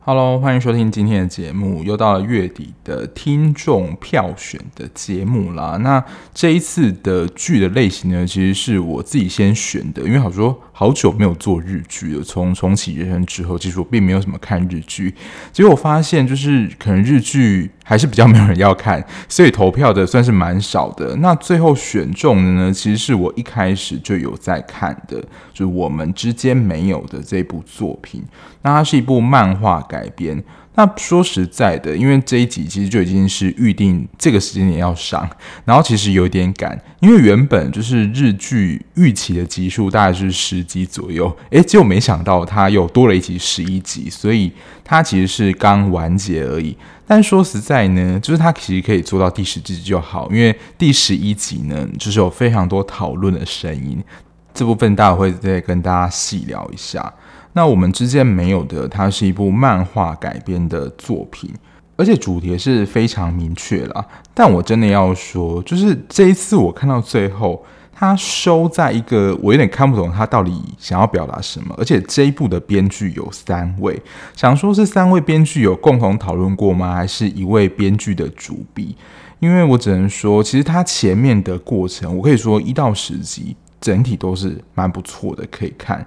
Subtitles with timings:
[0.00, 1.82] Hello，欢迎收听今天的节目。
[1.84, 5.78] 又到了月底的听众票选的节目啦。
[5.80, 12.22] 那这一次的剧的类型呢，其实是我自己先选的，因为好说好久没有做日剧了。
[12.22, 15.14] 从重启人生之后，其实我并没有什么看日剧。
[15.50, 21.16] 结果我发现，就是可能日剧还是比较没有人要看， 所以投票的算是蛮少的。
[21.16, 25.18] 那最后选中的呢，其实是我一开始就有在看的，
[25.54, 28.22] 就是我们之间没有的这部作品。
[28.60, 30.44] 那它是一部漫画改编。
[30.74, 35.28] 那说实在的，因为这一集其实就已经是预定这个时间点要上，
[35.64, 44.52] 然后其实有点赶，因为原本就是日剧预期的集数大概是十集左右，诶，结果没想到它又多了一集十一集，所以
[44.84, 46.76] 它其实是刚完结而已。
[47.08, 54.04] 但说实在呢，就是它其实可以做到第十集就好，因为第十一集呢，就是有非常多讨论的声音，
[54.52, 57.12] 这部分待会会再跟大家细聊一下。
[57.54, 61.50] 那我们之间没有的，它是一部漫画改编的作品，
[61.96, 64.06] 而且主题是非常明确啦。
[64.34, 67.64] 但我真的要说，就是这一次我看到最后，
[67.98, 71.74] 他收在一个我有点看不懂他到底想要表达什么。
[71.76, 74.00] 而且这一部的编剧有三位，
[74.36, 76.94] 想说是三位编剧有共同讨论过吗？
[76.94, 78.96] 还是一位编剧的主笔？
[79.40, 86.06] 因为我只能说，其实他前面的过程，我可以说一到十集整体都是蛮不错的，可以看。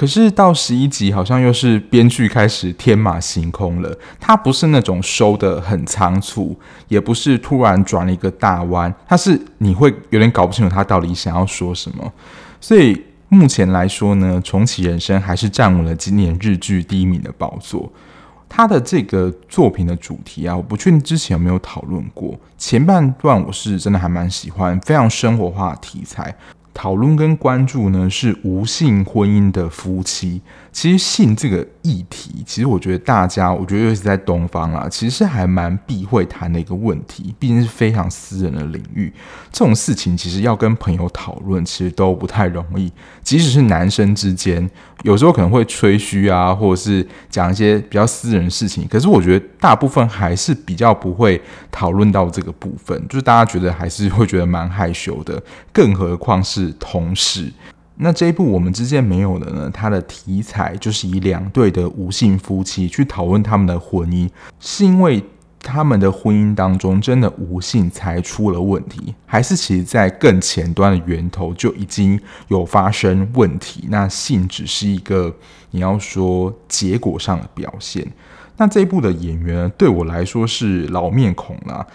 [0.00, 3.94] 可是到十一集，好像又是编剧开始天马行空了。
[4.18, 12.10] 他不是那种收得很仓促，也不是突然转了一个大弯，他是你会有点搞不清楚他到底想要说什么。
[12.62, 17.92] 所以目前来说呢，重启人生还是站稳了今年日剧第一名的宝座。
[18.48, 22.34] 他的这个作品的主题啊，我不确定之前有没有讨论过。
[22.56, 26.34] 前半段我是真的还蛮喜欢，非常生活化的题材。
[26.80, 30.40] 讨论跟关注呢，是无性婚姻的夫妻。
[30.72, 39.12] 其实性这个议题，其实我觉得大家，我觉得尤其是在东方啊，其实还蛮避讳谈的一个问题，毕竟是非常私人的领域。
[39.52, 42.90] 这种事情其实要跟朋友讨论，其实都不太容易。
[43.22, 44.70] 即使是男生之间，
[45.02, 51.38] 有时候可能会吹嘘啊，或者是讲一些比较私人的事情，可是我觉得大部分还是比较不会
[51.70, 57.52] 讨论到这个部分，就是大家觉得还是会觉得蛮害羞的，更何况是同事。
[58.02, 59.70] 那这一部我们之间没有的呢？
[59.72, 64.26] 它的题材就是以两对的无性夫妻去讨论他们的婚姻，
[64.58, 65.22] 是因为
[65.62, 73.84] 他们的婚姻当中真的无性才出了问题，还是其实在更前端的源头就已经有发生问题？
[73.90, 75.36] 那性只是一个
[75.72, 78.10] 你要说结果上的表现。
[78.56, 81.86] 那这一部的演员对我来说是老面孔啦。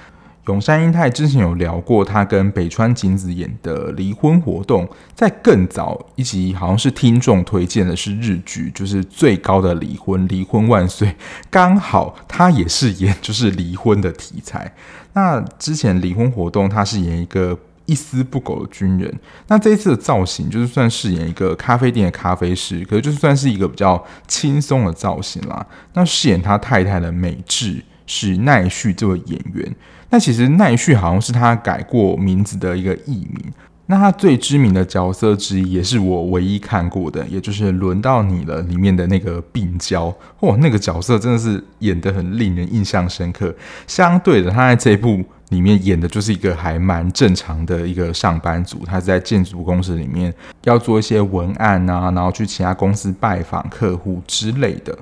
[0.47, 11.15] 永山瑛太之前有聊过，他跟北川景子演的离婚活动，在更早一集好像是听众推荐的是日剧，就是最高的离婚，离婚万岁。
[11.49, 14.71] 刚好他也是演就是离婚的题材。
[15.13, 17.57] 那之前离婚活动他是演一个
[17.87, 25.65] 一丝不苟的军人，那这一次的造型就是算饰演一个咖啡店的咖啡师，可是就算是一个比较轻松的造型啦。
[25.93, 29.75] 那饰演他太太的美智是奈绪这位演员。
[30.09, 33.51] 那其实奈绪好像是他改过名字的一个艺名。
[33.87, 40.11] 那他最知名的角色之一，也是我唯一看过的，也就是《轮到你了》里面的那个病娇。
[40.39, 43.53] 哇，那个角色真的是演得很令人印象深刻。
[43.85, 48.83] 相对的，他在这一部里面演的就是一个还蛮正常的一个上班族。
[48.87, 50.33] 他是在建筑公司里面
[50.63, 54.97] 要做一些文案啊，然后去其他公司拜访客户之类的。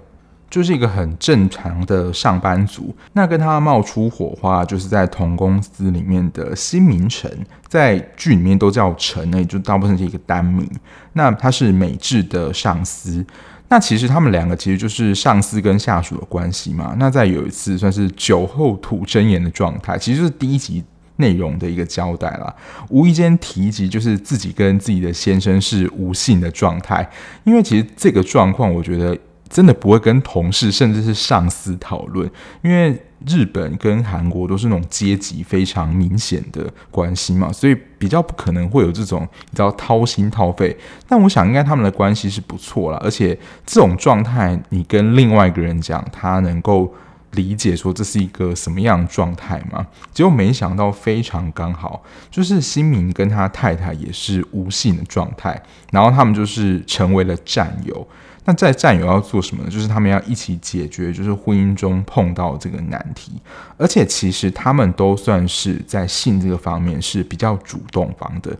[0.53, 7.27] 就是一个很正常的上班族，那跟他冒出火花，就是在同公司里面的新名城，
[7.67, 10.69] 在剧里面都叫城，那也就大部分是一个单名。
[11.13, 13.25] 那他是美智的上司，
[13.67, 16.95] 那其实他们两个其实就是上司跟下属的关系嘛。
[16.99, 20.83] 那在有一次算是酒后吐真言的状态，其实就是第一集
[21.15, 22.55] 内容的一个交代啦。
[22.89, 27.09] 无意间提及就是自己跟自己的先生是无性的状态，
[27.43, 29.17] 因为其实这个状况，我觉得。
[29.53, 32.27] 真的不会跟同事甚至是上司讨论，
[32.63, 39.21] 因为日本跟韩国都是那种阶级非常明显的关系嘛，所以比较不可能会有这种
[39.51, 40.75] 你知道掏心掏肺。
[41.07, 46.91] 但我想应该他们的关系是不错啦，而且这种状态你跟另外一个人讲，他能够
[47.33, 49.85] 理解说这是一个什么样的状态吗？
[50.11, 55.61] 结果没想到非常刚好，就是新民跟他太太也是无性的状态，
[55.91, 58.07] 然后他们就是成为了战友。
[58.45, 59.69] 那在战友要做什么呢？
[59.69, 63.31] 就是他们要一起解决，就是婚姻中碰到这个难题。
[63.77, 68.55] 而且其实他们都算是在性这个方面是比较主动方的，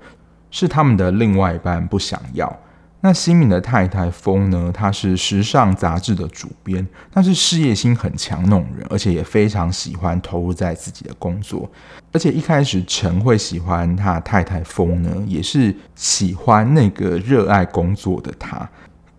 [0.52, 2.60] 是他们的另外一半不想要。
[3.06, 4.72] 那新民的太太风呢？
[4.74, 11.70] 她是时尚杂志的主编，但是事业心很强那种人，而且也非常喜欢投入在自己的工作。
[12.14, 18.70] 而且一开始陈会喜欢他太太风呢，也是喜欢那个热爱工作的他。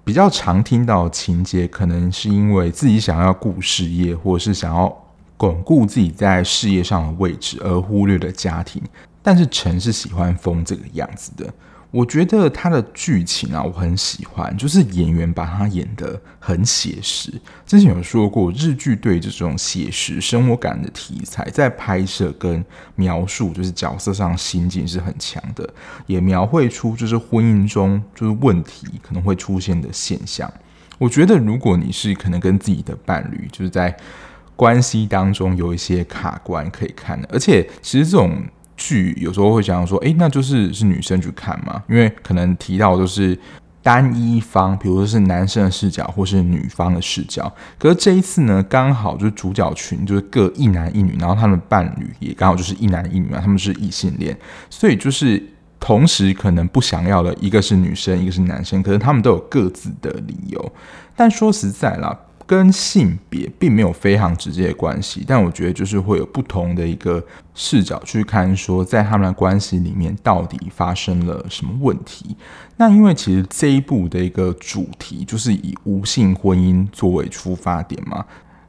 [0.04, 4.94] 比较常听到情节，可能是因为自己想要顾事业，或者是想要
[5.36, 8.82] 巩固自己在事业上的位置，而忽略了家庭。
[9.22, 11.50] 但是陈是喜欢风这个样子的。
[11.94, 17.32] 我觉得他的剧情啊，我很喜欢，就是演员把他演得很写实。
[17.64, 22.64] 之前有说过，日剧对这种写实生活感的题材，在拍摄跟
[22.96, 25.73] 描述，就是角色上心境是很强的，
[26.06, 30.52] 也描绘出就是婚姻中就是问题可能会出现的现象。
[30.99, 33.96] 我觉得，如果你是可能跟自己的伴侣，就是在
[34.56, 38.43] 关系当中有一些卡关可以看的，而且其实这种。
[38.76, 43.38] 剧有时候会讲说，诶，那就是是女生去看嘛，因为可能提到就是
[43.82, 47.52] 单一方，比如说是男生的视角或是女方的视角。
[47.78, 54.36] 可是这一次呢，刚好就是主角群就是各一男一女，然后他们伴侣也刚好就是一男一女嘛，他们是异性恋，
[54.70, 55.42] 所以就是
[55.78, 60.72] 同时可能不想要的一个是女生，一个是男生，可是他们都有各自的理由。
[61.14, 62.18] 但说实在啦。
[62.46, 67.25] 跟性别并没有非常直接的关系，但我觉得就是会有不同的一个
[67.55, 72.37] 视角去看，说在他们的关系里面到底发生了什么问题。
[72.76, 78.25] 那因为其实这一部的一个主题就是以无性婚姻作为出发点嘛，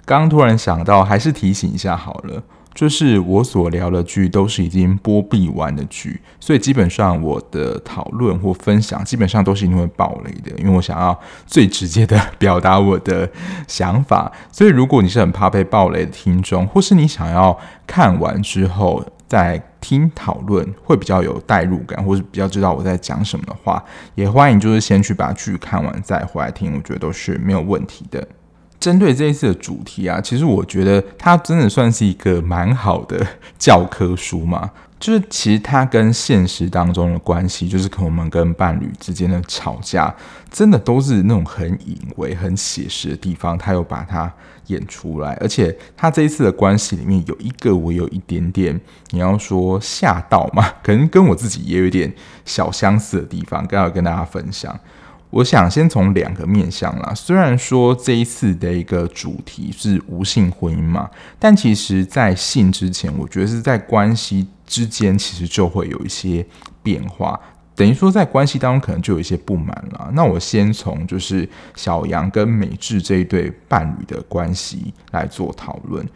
[0.05, 2.43] 刚突然想到，还是提醒一下好了。
[2.75, 11.17] 就是我所聊的剧都是已经播毕完的剧，所以基本上我的讨论或分享基本上都是因为爆雷的，因为我想要
[11.47, 13.27] 最直接的表达我的
[13.65, 14.29] 想法。
[14.51, 17.57] 所以如果你是很怕被爆雷的听众，或是你想要
[17.87, 23.81] 看完之后再听讨论会比较有代入感，或是比较知道我在讲什么的话，
[24.15, 28.27] 也欢迎就是先去把剧看完再回来听，我觉得都是没有问题的。
[28.85, 33.25] 针对这一次的主题啊，其实我觉得它真的算是一个蛮好的
[33.57, 34.69] 教科书嘛。
[34.99, 40.13] 就是其实它跟现实当中的关系，就是可能我们跟伴侣之间的吵架，
[40.51, 44.31] 真的都是那种很隐微、很写实的地方，他又把它
[44.67, 45.33] 演出来。
[45.41, 48.79] 而且他这一次的关系里面有一个我有一点点，
[49.09, 52.13] 你要说吓到嘛，可能跟我自己也有点
[52.45, 54.79] 小相似的地方，刚好跟大家分享。
[55.31, 66.45] 我想先从两个面向啦，虽然说这一次的一个主题是无性婚姻嘛，但其实，在性之前，我觉得是在关系之间，其实就会有一些
[66.81, 67.37] 变化，
[67.75, 70.09] 等于说在关系当中可能就有一些不满了。
[70.13, 76.07] 那我先从就是小杨跟美智这一对伴侣的关系来做讨论。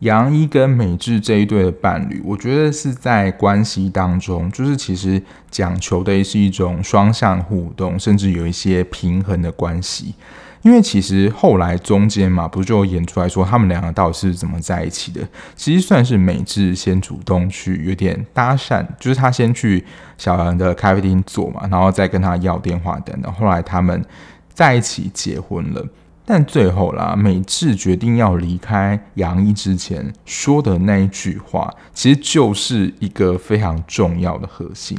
[0.00, 10.14] 杨一跟美智这一对的伴侣，我觉得是在关系当中，就是其实讲求的是一种双向互动，甚至有一些平衡的关系。
[10.62, 15.20] 因为其实后来中间嘛，不就演出来说他们两个到底是怎么在一起的？
[15.54, 19.82] 其实算是美智先主动去有点搭讪，就是他先去
[20.18, 23.32] 小杨的咖啡厅坐嘛，然后再跟他要电话等等。
[23.32, 24.04] 后来他们
[24.52, 25.86] 在一起结婚了。
[26.28, 34.98] 但最后啦，美智决定要离开杨一之前说的那一句话，其实就是一个非常重要的核心。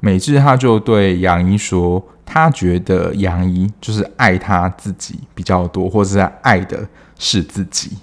[0.00, 6.86] 美智他就对杨一说，他觉得杨一就是爱他自己比较多，或者是爱的
[7.18, 7.96] 是自己。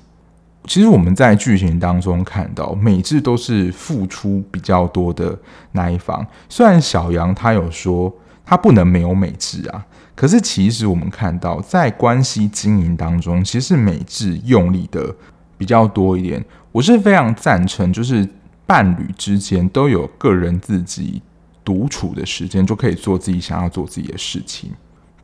[0.65, 5.37] 其实我们在剧情当中看到，美智都是付出比较多的
[5.73, 6.25] 那一方。
[6.49, 8.11] 虽然小杨他有说
[8.43, 9.85] 他不能没有美智啊。
[10.15, 15.13] 可是，其实我们看到，在关系经营当中，其实美智用力的
[15.57, 16.43] 比较多一点。
[16.71, 18.27] 我是非常赞成，就是
[18.65, 21.21] 伴侣之间都有个人自己
[21.65, 24.71] 独处的时间，就可以做自己想要做自己的事情，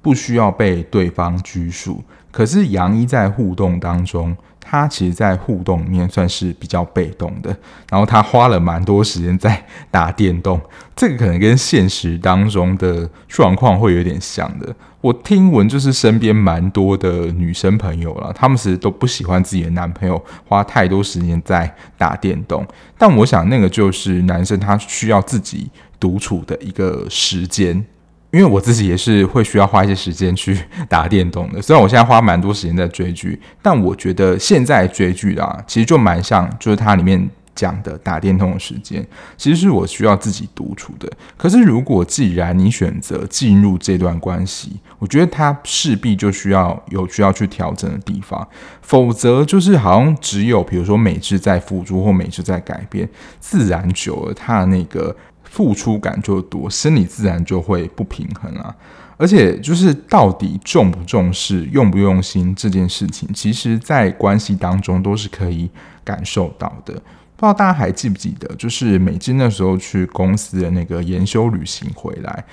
[0.01, 2.03] 不需要被对方拘束。
[2.31, 4.35] 可是杨一在互动当中，
[4.69, 7.49] 他其实，在互动里面算是比较被动的，
[7.89, 10.61] 然后他花了蛮多时间在打电动，
[10.95, 14.75] 这个可能跟现实当中的状况会有点像的。
[15.01, 22.63] 我听闻就是身边蛮多的女生朋友了，她们其实都不喜欢自己的男朋友花太多时间在打电动，
[22.95, 27.83] 但我想那个就是男生他需要自己独处的一个时间。
[28.31, 30.57] 因为我自己也是会需要花一些时间去
[30.87, 39.05] 打电动的，虽然我现在花蛮多时间在追剧，但我觉得现在追剧啊，其实就蛮像，就是它里面讲的打电动的时间，
[39.35, 41.11] 其实是我需要自己独处的。
[41.35, 48.47] 可是如果既然你选择进入这段关系，我觉得它势必就需要有需要去调整的地方，
[48.81, 53.09] 否则就是好像只有比如说美智在付出或美智在改变，
[53.39, 55.15] 自然久了他的那个
[55.49, 58.75] 付出感就多，心里自然就会不平衡啊。
[59.17, 65.69] 而且就是到底重不重视、用不用心这件事情，其实在关系当中都是可以
[66.05, 66.93] 感受到的。
[66.93, 72.45] 不知道大家还记不记得，就是美智那时候去公司的那个研修旅行回来。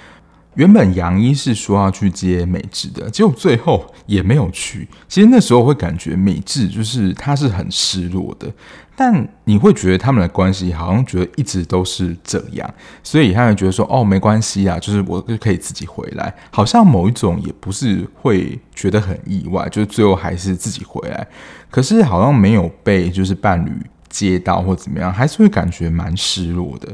[0.56, 4.88] 原本杨一是说要去接美智的，结果最后也没有去。
[5.08, 8.50] 其实那时候会感觉美智就是他是很失落的，
[8.96, 21.26] 但你会觉得他们的关系好像觉得一直都是这样，所以他会觉得说哦，没关系啊，就是我就可以自己回来，好像某一种也不是会觉得很意外，就是最后还是自己回来。
[21.70, 23.70] 可是好像没有被就是伴侣
[24.08, 26.88] 接到或怎么样，还是会感觉蛮失落的。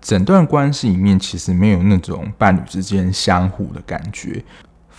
[0.00, 4.42] 整段关系里面其实没有那种伴侣之间相互的感觉，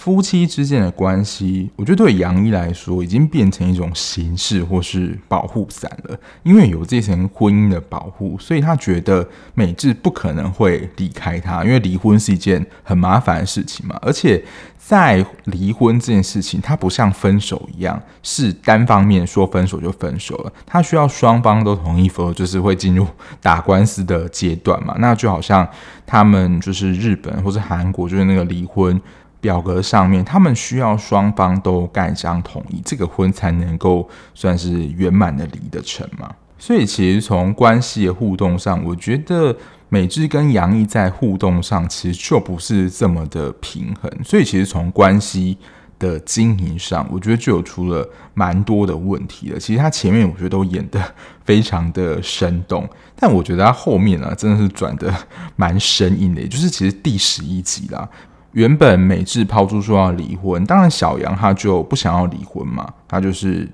[0.01, 6.20] 夫妻之间的关系，我觉得对杨一来说已经变成一种形式或是保护伞了。
[6.41, 14.43] 因为有这层婚姻的保护，所以他觉得美智不可能会离开他，因为离婚是一件很麻烦的事情嘛，而且。
[14.84, 23.08] 在离婚这件事情，它不像分手一样是单方面说分手就分手了，它需要双方都同意，否则就是会进入
[23.39, 24.96] 打官司的阶段嘛。
[24.98, 25.65] 那就好像
[26.05, 29.00] 他们就是日本或是韩国，就是那个离婚
[29.42, 36.34] 表格上面，他们需要双方都盖章同意，这个婚才能够算是圆满的离得成嘛。
[36.58, 39.54] 所以其实从关系的互动上，我觉得。
[39.94, 45.58] 美智跟杨毅在互动上其实就不是这么的平衡，所以其实从关系
[46.00, 49.60] 的经营上，我觉得就有出了蛮多的问题了。
[49.60, 51.04] 其实他前面我觉得都演得
[51.44, 55.14] 非常的生动，但我觉得他后面啊真的是转得
[55.58, 56.40] 蛮生硬的。
[56.40, 58.08] 也就是其实第十一集啦，
[58.53, 63.67] 原本美智抛出说要离婚，当然小杨他就不想要离婚嘛，他就是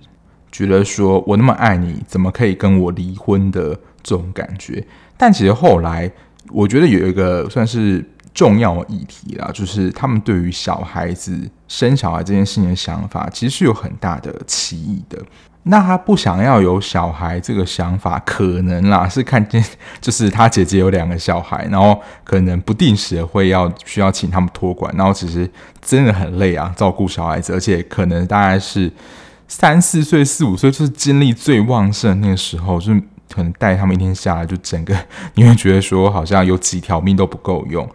[0.52, 3.70] 觉得说我那么爱你，怎么可以跟我离婚的
[4.04, 4.86] 这种感觉。
[5.18, 6.12] 但其实后来，
[6.50, 11.36] 我觉得有一个算是重要议题啦，就是他们对于小孩子
[11.68, 15.20] 生小孩这件事情的想法，其实是有很大的歧义的。
[15.68, 19.64] 那他不想要有小孩这个想法，可能啦是看见
[20.02, 25.50] 就是他姐姐有两个小孩，然后可能不定时会要需要请他们托管，然后其实
[25.82, 28.92] 真的很累啊，照顾小孩子，而且可能大概是
[29.48, 33.02] 三四岁、四五岁，就是精力最旺盛那个时候，就是。
[33.30, 34.96] 可能带他们一天下来，就整个
[35.34, 37.88] 你会觉得说，好像有几条命都不够用。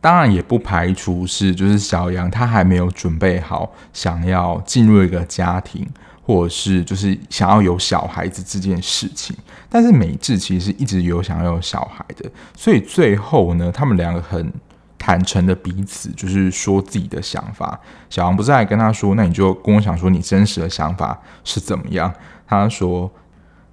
[0.00, 5.86] 当然，也不排除是就是小杨他还没有准备好，想要进入一个家庭，
[6.28, 9.34] 或者是就是想要有小孩子这件事情。
[9.70, 14.52] 但是美智其实一直有想要有小孩的，所以最后呢，他们两个很
[14.98, 17.80] 坦诚的彼此就是说自己的想法。
[18.10, 22.12] 小王不是还跟他说，那你就跟我讲说你真实的想法是怎么样？
[22.46, 23.10] 他说。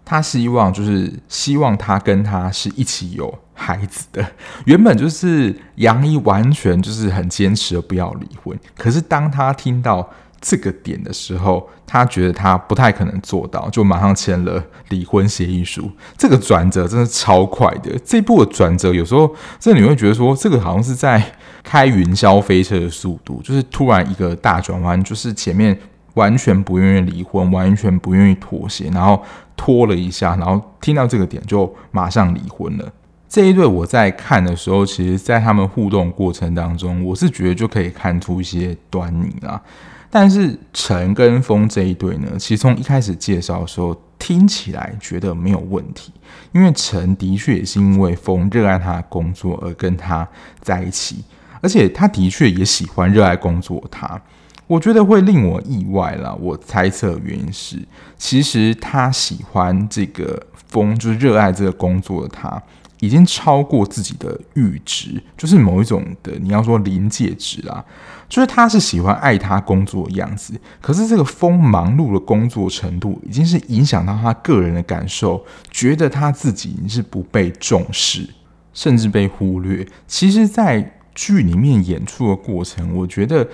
[0.07, 4.23] 他希望就是希望他跟他是一起有孩子的。
[4.65, 10.07] 原本就是杨一完全就是很坚持不要离婚，可是当他听到
[10.47, 15.89] 这个点的时候，他觉得他不太可能做到，就马上签了离婚协议书。
[16.15, 21.19] 这个转折真的超快的，这一步的转折有时候真的你会觉得说，这个好像是在
[21.63, 25.75] 开云霄飞车的速度，就是突然一个大转弯，就是前面。
[26.15, 29.21] 完全不愿意离婚，完全不愿意妥协，然后
[29.57, 32.89] 拖了一下，然后听到这个点就马上离婚了。
[33.35, 39.61] 这一对我在看的时候，其实，在他们互动过程当中，我是觉得就可以看出一些端倪啦。
[40.09, 46.13] 但是陈跟风这一对呢，其实从一开始介绍的时候，听起来觉得没有问题，
[46.53, 50.25] 因为陈的确也是因为风热爱他的工作而跟他
[50.61, 51.21] 在一起，
[51.59, 54.17] 而且他的确也喜欢热爱工作他。
[54.65, 56.33] 我觉得会令我意外啦。
[56.39, 57.77] 我猜测原因是，
[58.17, 62.63] 其实他喜欢这个风，就是热爱这个工作的他，
[62.99, 67.83] 已经超过自己的阈值，就是某一种的你要说临界值啊。
[68.27, 78.27] 就是他是喜欢爱他工作的样子，可是这个锋忙碌的工作程度，已经是影响到他个人的感受，觉得他自己已经是不被重视，
[78.73, 79.87] 甚至被忽略。
[80.07, 83.47] 其实，在剧里面演出的过程，我觉得。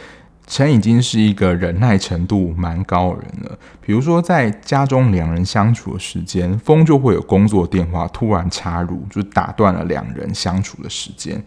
[0.52, 3.58] 陈已经是一个忍耐程度蛮高的人了。
[3.80, 11.42] 比如说，在家中两人相处的时间，风就会有工作电话突然插入，就打断了两人相处的时间。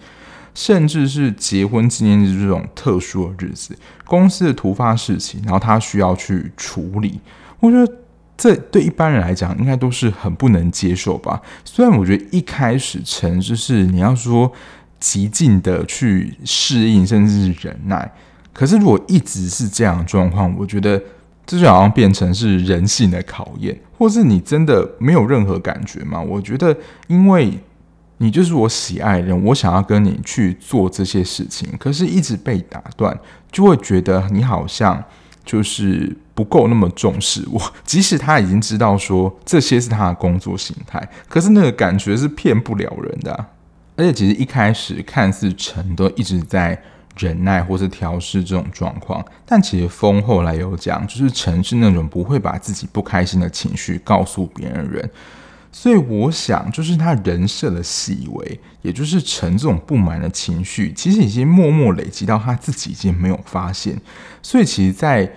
[0.55, 7.21] 甚至是结婚纪念日这种特殊的日子，公司的突发事情，然后他需要去处理。
[7.61, 7.93] 我觉得
[8.39, 11.43] 这对一般人来讲，应该都是很不能接受吧？
[11.63, 14.51] 虽然我觉得一开始陈就是你要说
[14.99, 18.11] 极尽的去适应，甚至是忍耐，
[18.55, 20.99] 可是如果一直是这样的状况，我觉得
[21.45, 26.19] 这就好像变成是人性的考验，或是你真的没有任何感觉吗？
[26.19, 26.75] 我觉得，
[27.09, 27.59] 因为
[28.17, 33.19] 你就是我喜爱的人，我想要跟你去做这些事情，可是一直被打断，
[33.53, 35.05] 就会觉得你好像。
[35.47, 43.47] 就是不够那么重视我，即使他已经知道说这些是他的工作形态，可是那个感觉是骗不了人的。
[43.95, 46.83] 而且其实一开始看似陈都一直在
[47.16, 55.11] 忍耐或是调试这种状况，但其实风后来有讲，就是陈是那种不会把自己不开心的情绪告诉别人人。
[55.71, 64.00] 所以我想，就是他人设的细微，也就是陈这种不满的情绪，其实已经默默累积到他自己已经没有发现。
[64.40, 65.28] 所以，其实，在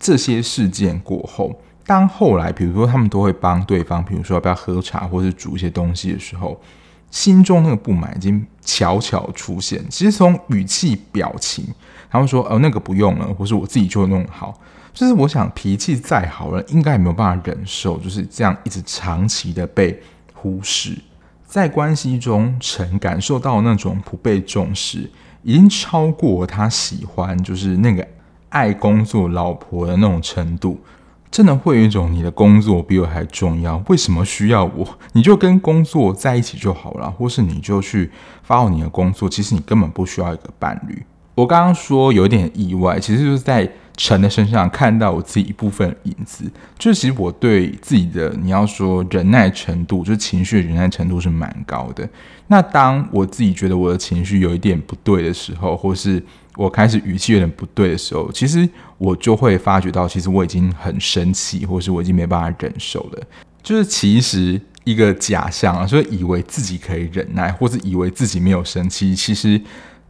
[0.00, 6.58] 这些事件过后，当后来比如说他们都会帮对方，比如说要不要喝茶，或是煮一些东西的时候，
[7.12, 9.84] 心中那个不满已经悄悄出现。
[9.88, 11.64] 其实从语气、表情，
[12.10, 14.58] 他们说：“哦，那个不用了，或是我自己就弄好。”
[14.92, 20.02] 就是我想脾气再好了，应该也没有办法忍受，就是这样一直长期的被
[20.34, 20.98] 忽视。
[21.46, 25.10] 在关系中，曾感受到那种不被重视，
[25.42, 28.06] 已经超过他喜欢，就是那个
[28.48, 30.80] 爱工作老婆的那种程度。
[31.32, 34.86] 真的会有一种你的工作比我还重要，为什么需要我？
[35.14, 38.10] 你就跟工作在一起就好了，或是你就去
[38.46, 41.02] follow 你的工作，其实你根本不需要一个伴侣。
[41.34, 43.68] 我刚刚说有点意外，其实就是在。
[43.94, 52.08] 陈的身上看到我自己一部分影子，就其实我对自己的你要说忍耐程度，就是情绪的忍耐程度是蛮高的。
[52.46, 56.20] 那当我自己觉得我的情绪有一点不对的时候，或是
[56.56, 58.68] 我开始语气有点不对的时候，其实
[58.98, 63.22] 我就会发觉到，其实我已经很生气，或是我已经没办法忍受了。
[63.62, 69.60] 就是其实一个假象啊，所以以为自己可以忍耐，或是以为自己没有生气，其实。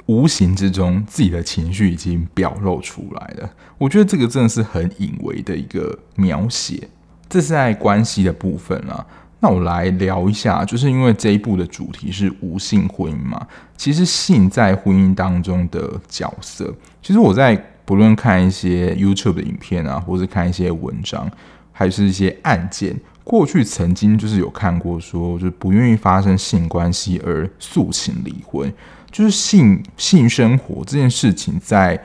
[0.06, 3.48] 无形之中，自己的情绪已经表露出来了。
[3.78, 6.88] 我觉得这个真的是很隐微的一个描写。
[7.28, 9.06] 这是在关系的部分啊。
[9.42, 13.44] 那我来聊一下，就是因为这一部的主题是无性婚姻嘛。
[13.76, 21.28] 其实性在婚姻当中的角色，其实我在不论看一些 YouTube 的影片啊，或是看一些文章，
[21.72, 28.72] 还是一些案件，过去曾经就是有看过说，就是不愿意发生性关系而诉请离婚。
[29.10, 32.00] 就是性性生活这件事情，在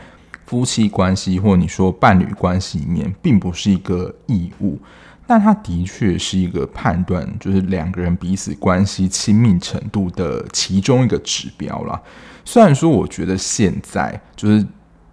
[0.48, 4.80] 夫妻关系或你说伴侣关系里面，并不是一个义务，
[5.28, 12.02] 但它的确是一个判断，就是两个人彼此关系亲密程度的其中一个指标啦。
[12.46, 14.66] 虽然说，我觉得现在就是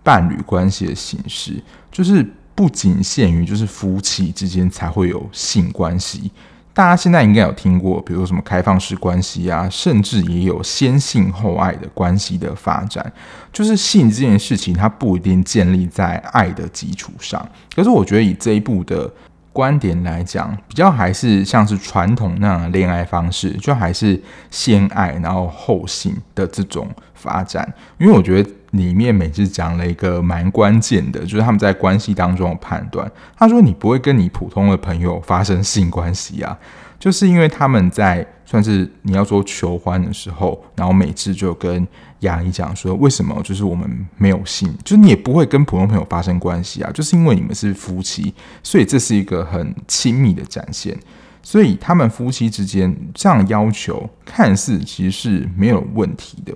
[0.04, 2.24] 伴侣关系的形式，就是
[2.54, 6.30] 不仅限于就是夫妻之间才会有性关系。
[6.72, 13.12] 大家现在应该有听过，比如说什么开放式关系啊，甚至也有先性后爱的关系的发展。
[13.52, 17.48] 就是性这件事情，它不一定建立在爱的基础上。
[17.76, 19.08] 可是我觉得以这一部的
[19.54, 27.72] 观点来讲，比较还是像是传统那样的恋爱方式，就还是先爱然后后性的这种发展。
[27.96, 28.50] 因为我觉得。
[28.74, 33.08] 里面每次讲了一个蛮关键的，就是他们在关系当中的判断。
[33.36, 36.58] 他说：“你不会跟你普通的朋友发生性关系啊，
[36.98, 41.86] 就是因为他们在算是你要说求欢的时候，然后美智就跟
[42.20, 50.96] 杨一讲说，为什么就是我们没有性，就是你也不会跟普通朋友发生关系啊，就是因为你们是夫妻，所以这是一个很亲密的展现。
[51.42, 56.54] 所以他们夫妻之间这样要求，看似其实是没有问题的。”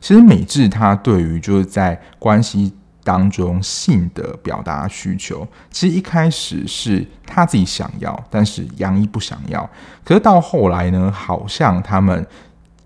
[0.00, 9.68] 其实美智他对于就是在关系当中性的表达需求，其实一开始是他自己想要，但是杨一不想要。
[10.04, 12.26] 可是到后来呢，好像他们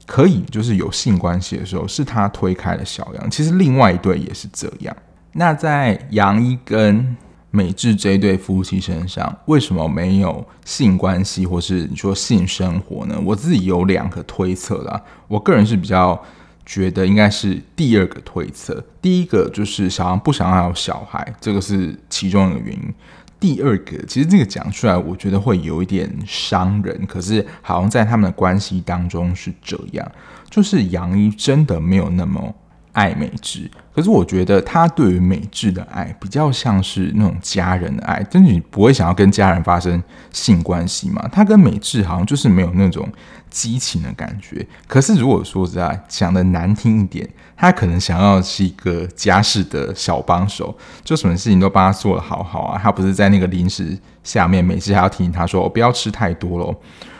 [0.06, 3.30] 可以就是有性关系的时候，是他推开了小杨。
[3.30, 4.96] 其实另外一对也是这样。
[5.32, 7.16] 那在杨一跟
[7.50, 13.20] 美智这一对夫妻身上，为什么没有性关系或是你说性生活呢？
[13.24, 15.02] 我自己有两个推测啦。
[15.28, 16.22] 我个人是比较。
[16.66, 22.94] 觉得应该是第二个推测，第一个就是小杨不想要有小孩，这个是其中一个原因。
[23.40, 30.12] 第二个，其实这个讲出来，我觉得会有一点伤人，可是好像在他们的关系当中是这样，
[30.48, 32.54] 就是杨一真的没有那么
[32.92, 41.28] 爱美智，可是我觉得他对于美智的爱比较像是那种家人的爱，但是你不会想要跟家人发生性关系嘛？
[41.28, 43.06] 他跟美智好像就是没有那种
[43.54, 44.66] 激情的感觉。
[44.88, 52.80] 可是如果说实在讲的难听一点，他可能想要是一个家事的小帮手，就什么事情都帮他做的好好啊。
[52.82, 56.74] 他不是在那个零食下面，每次还要提醒他说：“我不要吃太多了。”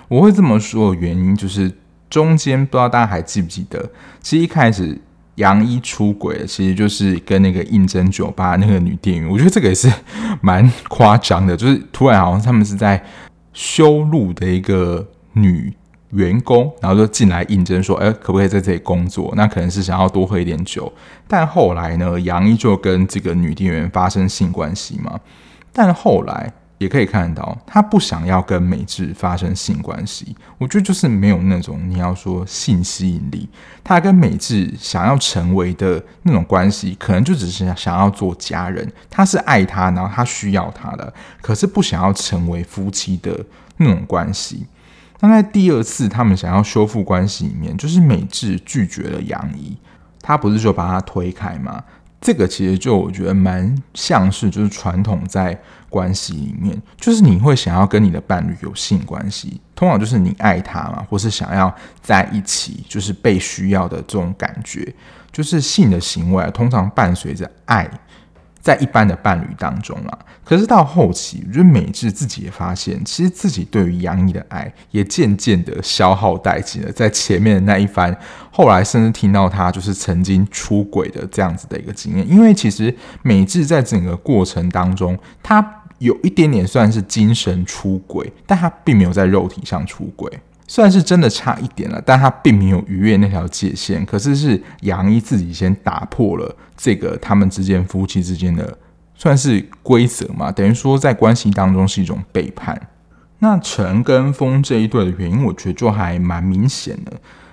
[0.08, 1.72] 我会这么说的原因就是
[2.10, 3.88] 中间不知道大家还记不记得，
[4.20, 5.00] 其实一开始。
[5.36, 9.92] 杨一出轨，其实就是跟那个应征酒吧那个女店员，我觉得这个也是
[10.40, 13.04] 蛮夸张的，就是突然好像他们是在
[13.52, 15.74] 修路的一个女
[16.14, 19.32] 员工，然后就进来应征说，哎，可不可以在这里工作？
[19.36, 20.92] 那可能是想要多喝一点酒，
[21.28, 25.20] 但后来呢，杨一就跟这个女店员发生性关系嘛，
[25.72, 26.52] 但后来。
[26.78, 30.36] 也可以看到，他不想要跟美智发生性关系。
[30.58, 33.48] 我觉得就是没有那种你要说性吸引力。
[33.82, 38.92] 他跟美智想要成为的那种关系，可能就只是想要做家人。
[39.08, 43.38] 他是爱他，然后他需要他的，可是不想要成为夫妻的
[43.76, 44.66] 那种关系。
[45.20, 49.76] 那在第二次他们想要修复关系里面，就是美智拒绝了杨怡，
[50.20, 51.82] 他不是说把他推开吗？
[52.20, 55.58] 这个其实就我觉得蛮像是，就是传统在
[55.90, 64.94] 关系里面，就是你会想要跟你的伴侣有性关系，通常就是你爱他嘛，或是想要在一起，就是被需要的这种感觉，
[65.30, 67.88] 就是性的行为啊，通常伴随着爱。
[68.64, 76.90] 在一般的伴侣当中啊，可是到后期，我觉得美智自己也发现，其实自己对于杨怡的爱也渐渐的消耗殆尽了。
[76.90, 78.16] 在前面的那一番，
[78.50, 82.26] 后来甚至听到他就是曾经出轨的这样子的一个经验。
[82.26, 90.40] 因为其实美智在整个过程当中，他有一点点算是精神出轨，但他并没有在肉体上出轨。
[90.66, 94.04] 虽然是真的差一点了，但他并没有逾越那条界限。
[94.06, 98.76] 可是是杨一自己先打破了这个他们之间夫妻之间的
[99.14, 102.88] 算是规则嘛，等于说在关系当中是一种背叛。
[103.40, 107.12] 那陈跟风这一对的原因，我觉得就还蛮明显的，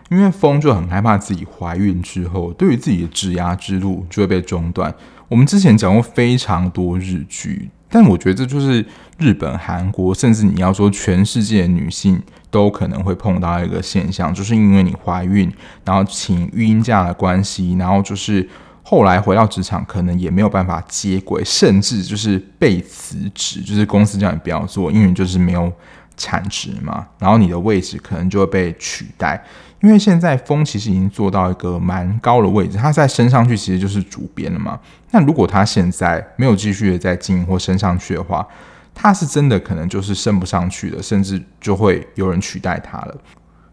[0.10, 4.94] 因为风就很害怕自己怀孕之后，对于自己的职涯之路就会被中断。
[5.28, 7.70] 我们之前讲过非常多日剧。
[7.92, 8.84] 但我觉得这就是
[9.20, 15.52] 日本、韩国，甚至你要说全世界的女性都可能会碰到一个现象，就是因为你怀孕，
[15.84, 18.50] 然后请育婴假的关系，然后就是
[18.82, 25.72] 后来回到职场，可能也没有办法接轨，甚至就是被辞职，就是公司叫你不要做，因为你就是没有
[26.16, 29.44] 产值嘛，然后你的位置可能就会被取代。
[29.82, 34.80] 因为现在风其实已经做到一个蛮高的位置，他再升上去其实就是主编了嘛。
[35.12, 38.48] 那如果他现在没有继续的在经营或升上去的话，
[38.94, 43.18] 他是真的可能就是升不上去的，甚至就会有人取代他了。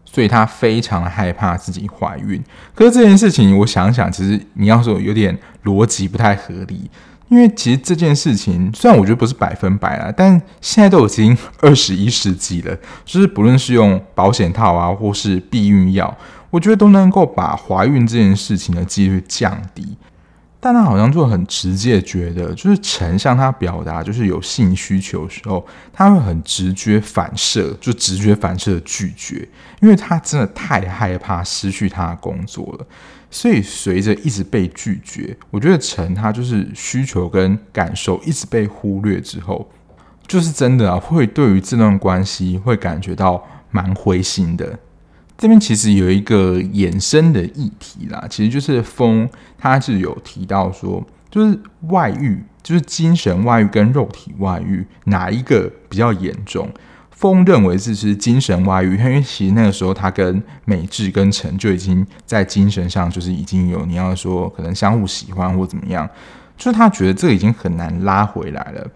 [0.03, 2.43] 所以他非常害怕自己怀孕。
[2.73, 6.89] 可是这件事情，我想想，其实你要说有点逻辑不太合理。
[7.29, 16.17] 因为其实这件事情虽然我觉得不是百分百啦，但现在都已经 二十一世纪了，就是不论是用保险套啊，或是避孕药，
[16.49, 19.95] 我觉得都能够把怀孕这件事情的几率降低。
[20.61, 29.47] 但他好像就很直接觉得，就是陈向他表达就是有性需求的时候，他会很直觉反射，就直觉反射的拒绝，
[29.81, 32.85] 因为他真的太害怕失去他的工作了。
[33.31, 39.69] 所以随着一直被拒绝，我觉得陈他就是需求跟感受一直被忽略之后，
[40.27, 44.79] 就是真的啊，会对于这段关系会感觉到蛮灰心的。
[45.37, 56.69] 这边其实有一个衍生的议题啦，其实就是风他是有提到说，就是外遇，就是精神外遇跟肉体外遇哪一个比较严重？
[57.19, 66.09] 风认为这是精神外遇，因为其实那个时候他跟美智跟陈就已经在精神上就是已经有你要说可能相互喜欢或怎么样，
[66.55, 68.87] 就是他觉得这个已经很难拉回来了。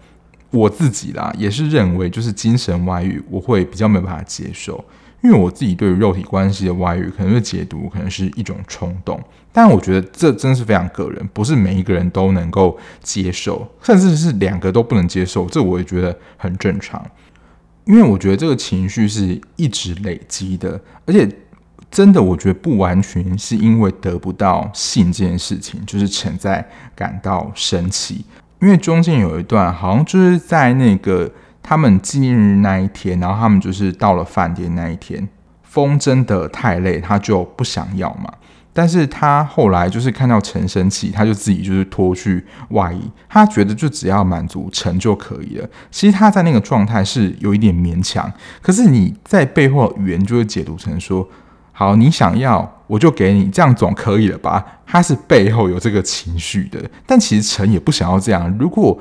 [0.50, 4.82] 我自己啦也是认为就是精神外遇，我会比较没有办法接受，
[5.22, 17.04] 因为我自己对于肉体关系的外遇可能会解读可能是一种冲动，但我觉得这真是非常个人，不是每一个人都能够接受，甚至是两个都不能接受，这我也觉得很正常。
[17.84, 21.28] 因为我觉得这个情绪是一直累积的，而且
[21.90, 28.24] 真的，我觉得不完全是因为得不到信这件事情，就是存在感到生气。
[28.60, 31.30] 因为中间有一段，好像就是在那个
[31.62, 35.28] 他们纪念日那一天，然后他们就是到了饭店那一天，
[35.62, 38.32] 风真的太累，他就不想要嘛。
[38.76, 45.68] 但是他后来就是看到陈生气，他就自己就是脱去外衣，他觉得就只要满足陈就可以了。
[45.90, 51.26] 其实他在那个状态是有一点勉强，可是你在背后语言就会解读成说：
[51.70, 54.64] 好，你想要我就给你，这样总可以了吧？
[54.84, 58.52] 他是背后有这个情绪的，但其实陈也不想要这样。
[58.58, 58.98] 如果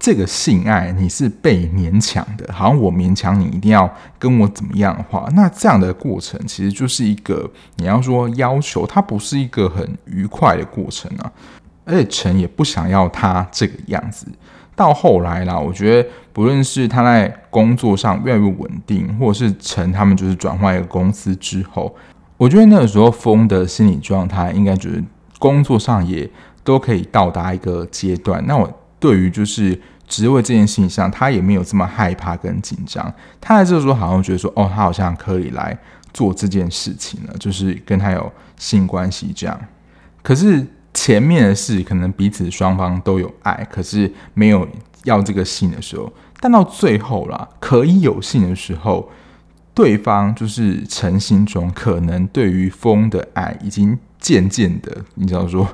[0.00, 11.30] 这个性爱你是被勉强的，好像我勉强你一定要跟我怎么样的话，那这样的过程其实就是一个你要说要求，它不是一个很愉快的过程啊。
[11.84, 14.26] 而且陈也不想要他这个样子。
[14.74, 21.94] 到后来啦，我觉得不论是他在工作上越来越稳定，或者是陈他们就是转换一个公司之后，
[22.38, 25.04] 我觉得那个时候风的心理状态应该就是
[25.38, 26.26] 工作上也
[26.64, 28.42] 都可以到达一个阶段。
[28.46, 28.79] 那我。
[29.00, 33.12] 对于就是职位这件事情上，他也没有这么害怕跟紧张。
[33.40, 35.76] 他在这个时候好像觉得说，哦，他好像可以来
[36.12, 39.60] 做这件事情了，就是跟他有性关系这样。
[40.22, 44.68] 可是前面的事，可能彼此双方都有爱，可是没有
[45.04, 49.08] 要这个性的时候，但到最后啦，可以有性的时候，
[49.72, 55.66] 对方就是陈心中可能对于风的爱已经渐渐的，你知道说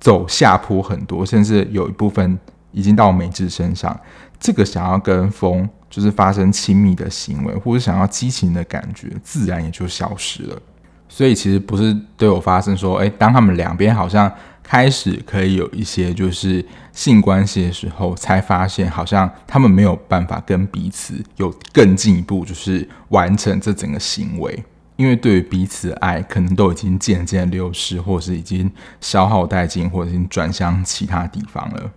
[0.00, 2.36] 走下坡很多，甚至有一部分。
[2.74, 3.98] 已经到美智身上，
[4.38, 10.60] 这个想要跟风就是发生亲密的行为，或者想要激情的感觉，自然也就消失了。
[11.08, 14.30] 所以其实不是都有发生说，诶，当他们两边好像
[14.62, 24.64] 开始可以有一些就是性关系的时候，才发现好像他们没有办法跟彼此有更进一步，就是完成这整个行为，
[24.96, 28.68] 因为对于彼此的爱可能都已经渐渐流失，或是已经
[29.00, 31.90] 消耗殆尽，或者已经转向其他地方了。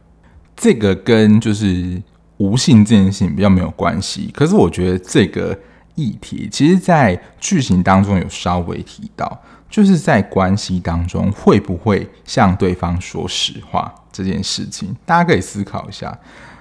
[0.58, 2.02] 这个跟就是
[2.38, 5.58] 无性这件事情比较没有关系，可是我觉得这个
[5.96, 9.40] 议题，其实，在剧情当中有稍微提到，
[9.70, 16.18] 就是在关系当中会不会向对方说实话这件事情，大家可以思考一下。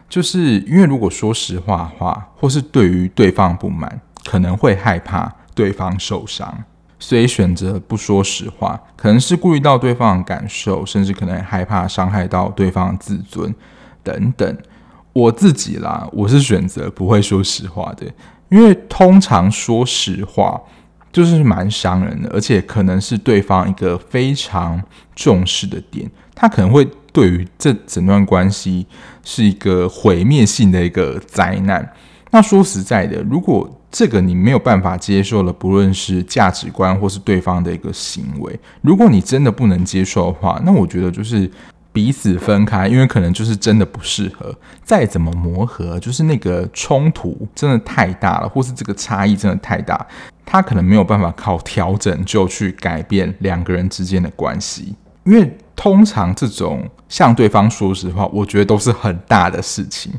[0.08, 6.62] 就是因为如果说实话的话，或是对于对方不满，可能会害怕对方受伤，
[6.98, 13.52] 所以选择不说实话，可能是顾虑到对方的感受，甚至可能害怕伤害到对方的自尊。
[14.06, 14.56] 等等，
[15.12, 18.06] 我自己啦，我是选择不会说实话的，
[18.50, 20.60] 因为通常说实话
[21.12, 24.80] 就是蛮伤人的，而且可能是对方一个非常
[25.16, 28.86] 重视的点，他可能会对于这整段关系
[29.24, 31.92] 是一个毁灭性的一个灾难。
[32.30, 41.50] 那说实在的，如果这个你没有办法接受了，不论是价值观或是对方的一个行为，如果你真的不能接受的话，那我觉得就是。
[41.96, 44.54] 彼此分开，因为可能就是真的不适合。
[44.84, 50.06] 再怎么磨合，就是那个冲突真的太大了，或是这个差异真的太大，
[50.44, 54.94] 他可能没有办法靠调整就去改变两个人之间的关系。
[55.24, 60.12] 因为通常这种向对方说实话，我觉得都是很大的事情。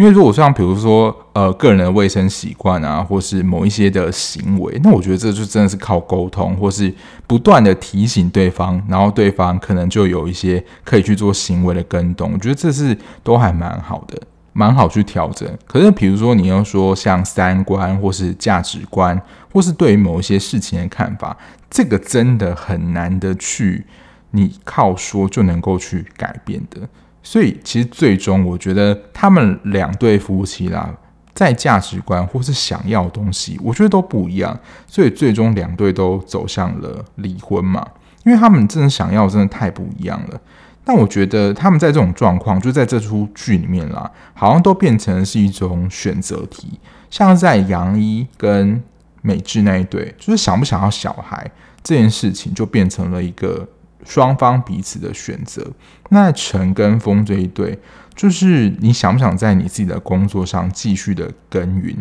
[0.00, 6.90] 因为如果像比如说呃个人的卫生习惯啊，或是某一些的行为，那我觉得这就真的是靠沟通，或是
[7.26, 12.32] 不断的提醒对方，然后对方可能就有一些可以去做行为的跟动。
[12.32, 14.18] 我觉得这是都还蛮好的，
[14.54, 15.46] 蛮好去调整。
[15.66, 19.20] 可是比如说你要说像三观或是价值观，
[19.52, 21.36] 或是对于某一些事情的看法，
[21.68, 23.84] 这个真的很难的去
[24.30, 26.88] 你靠说就能够去改变的。
[27.22, 30.90] 所以，其实最终我觉得他们两对夫妻啦，
[31.34, 34.58] 在价值观或是想要的东西，我觉得都不一样。
[34.86, 37.86] 所以最终两对都走向了离婚嘛，
[38.24, 40.40] 因为他们真的想要真的太不一样了。
[40.82, 46.80] 但我觉得他们在这种状况，就在这出剧里面啦，好像都变成是一种选择题。
[47.10, 48.82] 像在杨一跟
[49.20, 51.50] 美智那一对，就是想不想要小孩
[51.82, 53.68] 这件事情，就变成了一个。
[54.04, 55.66] 双方彼此的选择。
[56.10, 57.78] 那陈跟风这一对，
[58.14, 61.96] 就是你想不想在你自己的工作上继续的耕耘？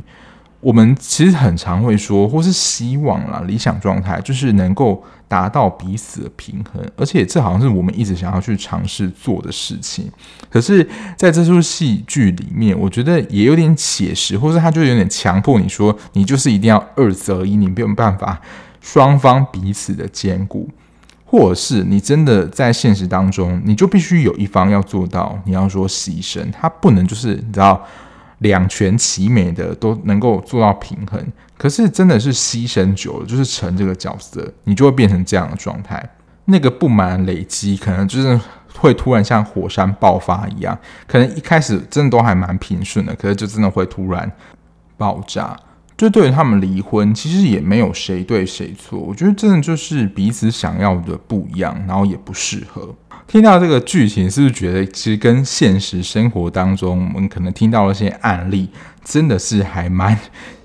[0.61, 10.11] 我们其实很常会说，或是希望啦，理想状态就是能够达到彼此的平衡，而且这好像是我们一直想要去尝试做的事情。
[10.49, 10.85] 可是，
[11.15, 18.41] 在这出戏剧里面，我觉得也有点写实，或是他就有点强迫你说，你就是一定要二择一，你没有办法
[18.81, 20.69] 双方彼此的兼顾。
[21.29, 27.79] 或者是你真的在现实当中，你就必须有一方要做到，你要说牺牲，他不能就是你知道
[28.39, 31.23] 两全其美的都能够做到平衡。
[31.55, 36.03] 可是真的是牺牲久了，就是成这个角色，你就会变成这样的状态。
[36.45, 38.39] 那个不满累积，可能就是
[38.73, 44.31] 会突然像火山爆发一样，可能一开始真的都还蛮平顺的，可是就真的会突然
[44.97, 45.55] 爆炸。
[45.99, 48.97] 就对于他们离婚，其实也没有谁对谁错。
[48.97, 52.95] 我觉得真的就是彼此想要的不一样，然后也不适合。
[53.27, 58.69] 听到这个剧情，是不是觉得其实跟现实生活当中我们可能听到的一些案例，
[59.03, 60.17] 真的是还蛮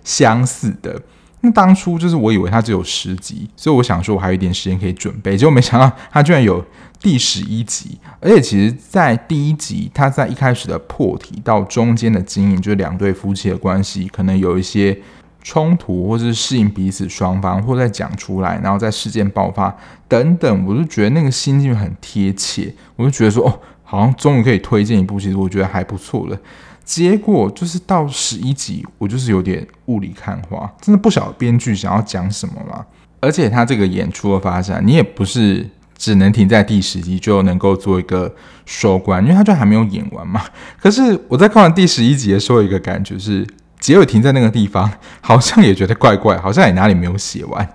[0.04, 1.02] 相似的？
[1.40, 6.64] 那当初就是我以为它只有十集，所以我想说我还有一点时间可以准备，结果没想到它居然有
[7.00, 7.98] 第十一集。
[8.20, 14.96] 而且其实，在第一集，它在一开始的破题到中间的经营，就是两对夫妻的关系，可能有一些
[15.44, 19.72] 冲突，或者是适应彼此双方，或者再讲出来，然后在事件爆发
[20.08, 26.36] 等等，我就觉得那个心境很贴切，我就觉得说哦，好像终于可以推荐一部，其实我觉得还不错了。
[26.82, 32.84] 结果就是到十一集，我就是有点雾里看花，真的不晓得编剧想要讲什么了。
[33.20, 38.34] 而且他这个演出的发展，你也不是只能停在第十集就能够做一个
[38.66, 40.42] 收官，因为他就还没有演完嘛。
[40.78, 43.46] 可是我在看完第十一集的时候，一个感觉是
[43.84, 47.68] 结尾停在那个地方， 好像也觉得怪怪，好像也哪里没有写完。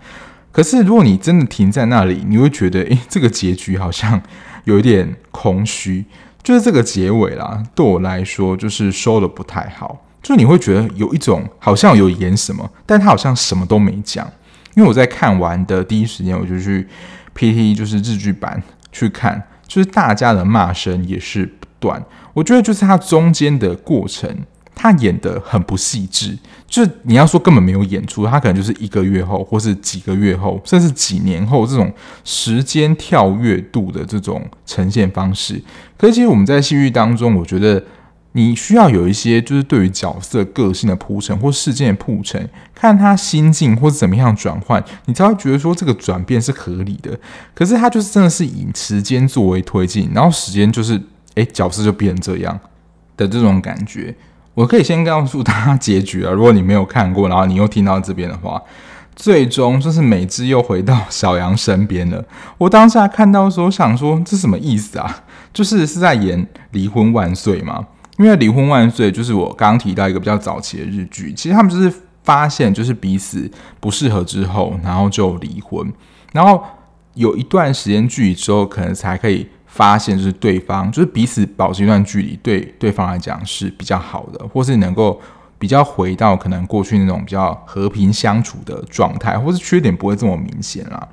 [0.52, 4.20] 可是如果你真的停在那里，你会觉得，诶，这个结局好像
[4.64, 6.04] 有一点空虚。
[6.42, 10.04] 就是这个结尾啦，对我来说就是收的不太好。
[10.24, 14.28] 就你会觉得有一种好像有演什么，但他好像什么都没讲。
[14.76, 16.88] 因为我在看完的第一时间，我就去
[17.38, 22.04] PT，就是日剧版去看，就是大家的骂声也是不断。
[22.34, 24.36] 我觉得就是它中间的过程。
[24.82, 31.92] 他演得很不细致，就是你要说根本没有演出，他可能就是一个月后，或是几个月后，甚至几年后这种
[32.24, 35.62] 时间跳跃度的这种呈现方式。
[35.98, 37.84] 可是其实我们在戏剧当中，我觉得
[38.32, 47.20] 你需要有一些就是对于角色个性的铺陈或事件的铺陈，看他心境或是怎么样转换，你才会觉得说这个转变是合理的。
[47.54, 51.02] 可是他就是真的是以时间作为推进，然后时间就是
[51.36, 52.58] 诶，角色就变成这样
[53.18, 54.16] 的这种感觉。
[54.60, 58.62] 我可以先告诉大家结局啊， 如果你没有看过，然后你又听到这边的话，
[59.16, 62.22] 最终就是美智又回到小杨身边了。
[62.58, 65.24] 我当下看到的时候想说，这什么意思啊？
[65.54, 67.88] 就是是在演离婚万岁吗？
[68.18, 71.90] 因为离婚万岁就是我刚提到一个比较早期的日剧，其实他们就是
[72.24, 75.90] 发现就是彼此不适合之后，然后就离婚，
[76.34, 76.62] 然后
[77.14, 79.48] 有一段时间距离之后，可能才可以。
[79.72, 85.22] 发现就是对方就是彼此保持一段距离，对对方来讲是比较好的，或是能够
[85.58, 91.08] 比较回到可能过去那种比较和平相处的状态，或是缺点不会这么明显啦。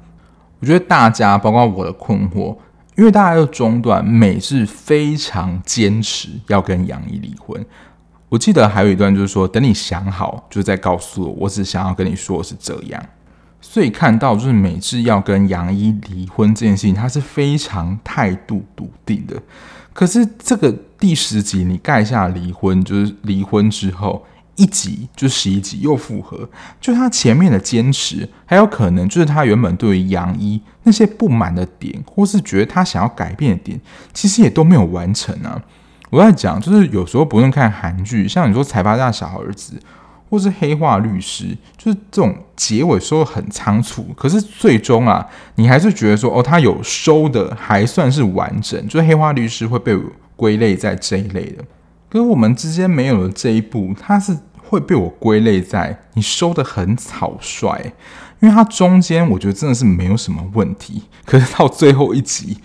[0.58, 2.56] 我觉得大家包括我的困惑，
[2.96, 7.64] 因为大家都中断，美是非常坚持要跟杨怡离婚。
[8.28, 11.30] 我记得还有一段就是说，等你想好，就再告诉我。
[11.40, 13.00] 我只想要跟你说是这样。
[13.68, 19.36] 所以看到就是美智要跟杨一离婚这件事情，他是非常态度笃定的。
[19.92, 24.24] 可是这个第十集你盖下离婚，就是离婚之后
[24.54, 26.48] 一集就十一集又复合，
[26.80, 33.78] 就他前面的坚持，还有可能就是他原本对于杨一那些不满的点，或是觉得他想要改变的点，
[34.14, 35.60] 其实也都没有完成啊。
[36.08, 39.78] 我在讲，就是有时候不用看韩剧，像你说财阀家小儿子。
[40.28, 49.96] 或是黑化律师，就是这种结尾收得很仓促，可是最终啊，你还是觉得说，哦，他有收的还算是完整，就是黑化律师会被
[50.34, 51.64] 归类在这一类的。
[52.08, 57.92] 可是我们之间没有了这一步，他是会被我归类在你收得很草率，
[58.40, 62.58] 因为它中间我觉得真的是没有什么问题，可是到最后一集。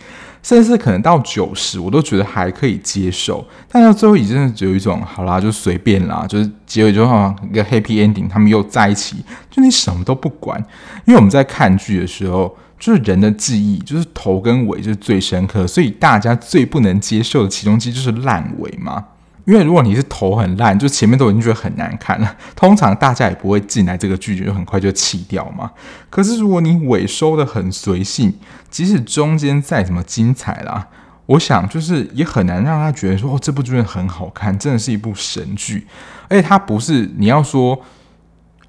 [0.43, 3.45] 甚至可能到九十，我都觉得还可以接受。
[3.69, 9.17] 但到最后，已经只有一种好啦，就随便啦，就是结尾就好像一个 happy ending，他们又在一起，
[9.49, 10.59] 就你什么都不管。
[11.05, 19.05] 因为我们在看剧的时候，就是人的记忆，就是头跟尾就是最深刻，所以大家最不能接受的其中之一就是烂尾嘛。
[19.45, 25.71] 因为如果你是头很烂，就前面都已经觉得很难看了， 通常大家也不会进来这个剧就很快就弃掉嘛。
[26.09, 28.33] 可是如果你尾收的很随性，
[28.69, 30.87] 即使中间再怎么精彩啦，
[31.25, 35.87] 我想就是也很难让他觉得说哦，这部剧很好看，真的是一部神剧。
[36.29, 37.81] 而且它不是你要说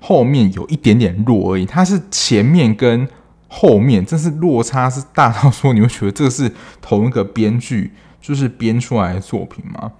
[0.00, 3.06] 后面有一点点弱而已，它是前面跟
[3.46, 9.92] 后面真是落差是大到说你会觉得这是同一个编剧就是编出来的作品吗？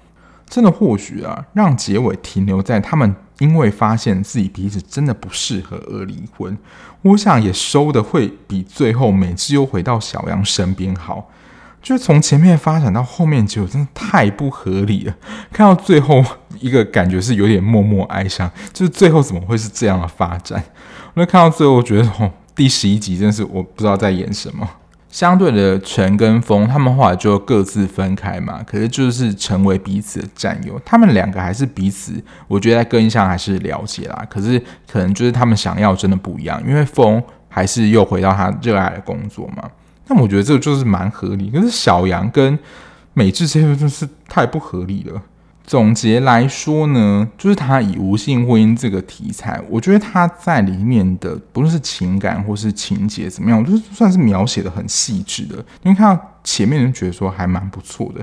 [0.53, 6.59] 真的或许啊，让结尾停留在他们因为发现自己彼此真的不适合而离婚，
[7.01, 11.31] 我想也收的会比最后美智又回到小杨身边好。
[11.81, 15.15] 就是从前面发展到后面结果真的太不合理了。
[15.51, 16.23] 看到最后
[16.61, 20.63] 一个感觉是有点默默哀伤，就是最后怎么会是这样的发展？
[21.15, 24.69] 那看到最后，我觉得哦，第十一集真是我不知道在演什么。
[25.13, 30.81] 相对的，陈跟风他们后来就各自分开嘛，可是就是成为彼此的战友。
[30.87, 32.15] 他们两个还是彼此，
[32.49, 34.27] 我觉得在个性上还是了解啦。
[34.31, 34.59] 可是
[34.91, 39.71] 可能就是他们想要真的不一样，因为风还是又回到他热爱的工作嘛。
[40.07, 41.51] 那我觉得这个就是蛮合理。
[41.51, 42.59] 可是小杨跟
[43.13, 45.23] 美智这些真是太不合理了。
[45.73, 55.57] 总结来说呢，就是他以无性婚姻这个题材，我觉得他在里面的不论是情感或是情节怎么样，我觉得算是描写的很细致的。
[55.83, 58.23] 因为看到前面就觉得说还蛮不错的，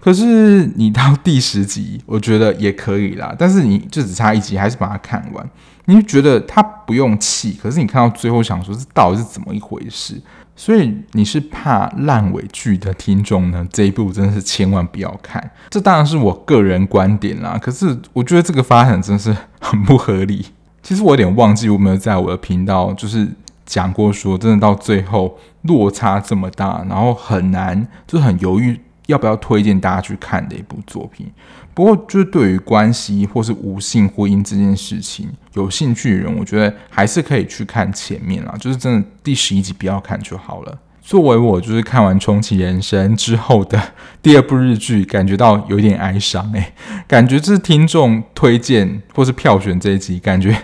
[0.00, 3.36] 可是你到第十集，我觉得也可以啦。
[3.38, 5.46] 但是你就只差一集，还是把它看完，
[5.84, 10.18] 你就觉得他不用气，可是你看到最后想说，这到底是怎么一回事？
[10.58, 13.64] 所以你是怕烂尾剧的听众呢？
[13.72, 15.52] 这一部真的是千万不要看。
[15.70, 17.56] 这当然是我个人观点啦。
[17.62, 20.44] 可是我觉得这个发展真的是很不合理。
[20.82, 23.28] 其实我有点忘记我没有在我的频道就是
[23.64, 31.30] 讲过说，真的到最后落差这么大，然后很难，就很犹豫要不要推荐大家去看的一部作品。
[31.78, 38.52] 不过，就是对于关系或是无性婚姻这件事情有兴趣的人，我觉得还是可以去看前面啦。
[38.58, 40.76] 就是真的第十一集不要看就好了。
[41.00, 43.80] 作为我就是看完《重启人生》之后的
[44.20, 46.72] 第二部日剧，感觉到有点哀伤诶、
[47.06, 50.60] 感觉这是听众推荐或是票选这一集，感觉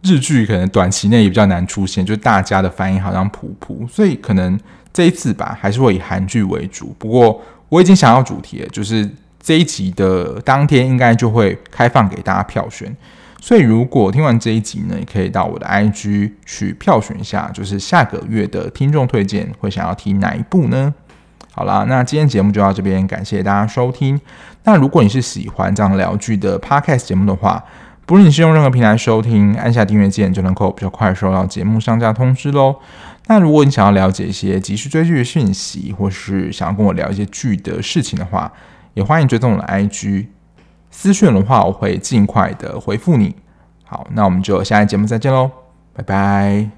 [0.00, 4.58] 日剧可能短期内也比较难出现，就大家的反应好像普普，所以可能
[4.94, 6.96] 这一次吧，还是会以韩剧为主。
[6.98, 7.38] 不过
[7.68, 9.06] 我已经想要主题了，就是。
[9.40, 12.94] 这一集的当天应该就会开放给大家票选，
[13.40, 20.92] 所以如果听完这一集呢，也可以到我的 IG 去票选一下，就是下个月的听众推荐会想要听哪一部呢？
[21.52, 24.20] 好啦，那今天节目就到这边，感谢大家收听。
[24.64, 27.64] 那如果你是喜欢这样聊剧的 Podcast 节目的话，
[28.06, 32.76] 不论你是用任何平台收听，按下订阅键就能够比较快收到节目上架通知喽。
[33.26, 38.50] 那如果你想要了解一些即时追剧的讯息，或是想要跟我聊一些剧的事情的话，
[38.94, 40.26] 也欢迎追踪我的 IG
[40.90, 43.34] 私讯的话，我会尽快的回复你。
[43.84, 45.50] 好，那我们就下期节目再见喽，
[45.92, 46.77] 拜拜。